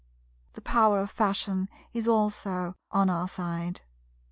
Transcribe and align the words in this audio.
The 0.53 0.61
power 0.61 0.99
of 0.99 1.11
Fashion 1.11 1.69
is 1.93 2.07
also 2.07 2.73
on 2.89 3.07
our 3.11 3.27
side. 3.27 3.81